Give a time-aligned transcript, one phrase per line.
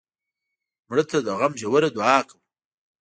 [0.87, 2.39] مړه ته د غم ژوره دعا کوو